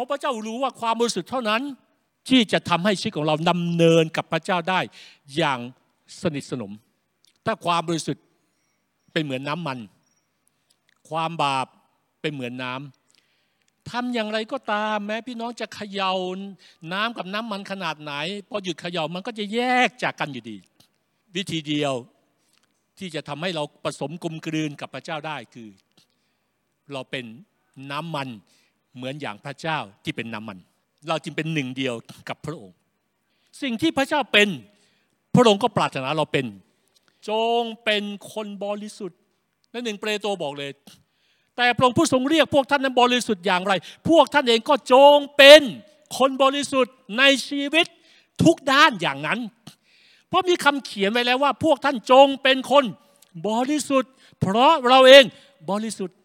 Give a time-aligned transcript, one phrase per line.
[0.00, 1.62] เพราะพระเจ้ารู้ว่าความบริสุทธิ์เท่านั้น
[2.28, 4.80] ที่จะทำให้ชีวิตของเราดำเนินกับพระเจ้าได้
[5.36, 5.58] อย่าง
[6.20, 6.72] สนิทสนม
[7.46, 8.24] ถ้าความบริสุทธิ์
[9.12, 9.78] เป็นเหมือนน้ำมัน
[11.08, 11.66] ความบาป
[12.20, 16.12] เป็นเหมือนน้ำทำอย่างไรก็ตามแม้พี่น้องจะเขย่า
[16.92, 18.12] น้ำกับน้ำมันขนาดไหน
[18.48, 20.56] พอหยุดเขย่ามันก็จะแยกจากกันอยู่ดี
[21.36, 21.94] วิธีเดียว
[22.98, 25.68] ที่จะทำให้เราผสมกลมกลืนกับพระเจ้าได้คือ
[26.92, 27.24] เราเป็น
[27.90, 28.30] น้ำมัน
[28.96, 30.58] เหมือนอย่างพระเจ้าที่เป็นน้ำมัน
[31.08, 31.94] เราจึงเป็นหนึ่งเดียว
[32.28, 32.76] กับพระองค์
[33.62, 34.48] สิ่งที่พระเจ้าเป็น
[35.34, 36.46] พระองค์ก็ปรารถนาเราเป็น
[37.28, 37.30] จ
[37.60, 38.02] งเป็น
[38.32, 39.18] คนบริสุทธิ์
[39.70, 40.70] และหนึ่งเปโตรบอกเลย
[41.56, 43.72] แต่พระองค์ผู้ทรงเรียกพวกท่านนั้นบริสุทธิ์อย่างไร
[44.08, 45.60] พวกท่านเองก็จงเป็น
[46.18, 47.86] คนบริสุทธิ์ในชีวิต
[48.44, 49.38] ทุกด้านอย่างนั้น
[50.28, 52.84] เพราะมีคำเขียนไว้แล้วว่า พวกท่านจงเป็นคน
[53.48, 55.24] บริสุทธิ์ เพราะเราเอง
[55.70, 56.16] บริสุทธิ์